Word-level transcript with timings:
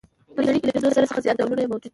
په 0.35 0.39
نړۍ 0.45 0.59
کې 0.61 0.67
له 0.67 0.73
پنځوس 0.75 0.93
زره 0.95 1.09
څخه 1.09 1.23
زیات 1.25 1.37
ډولونه 1.39 1.61
یې 1.61 1.69
موجود 1.71 1.83
دي. 1.89 1.89